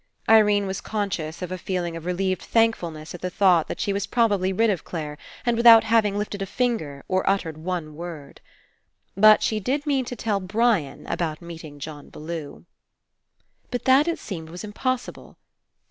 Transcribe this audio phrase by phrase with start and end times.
[0.27, 3.67] Irene was conscious of a feeling of re i8s PASSING lleved thankfulness at the thought
[3.67, 7.59] that she was probably rid of Clare, and without having lifted a finger or uttered
[7.59, 8.41] one word.
[9.15, 12.65] But she did mean to tell Brian about meeting John Bellew.
[13.69, 15.37] But that, it seemed, was impossible.